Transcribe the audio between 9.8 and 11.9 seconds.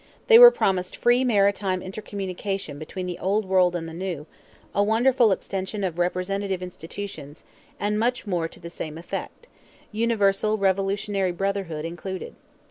universal revolutionary brotherhood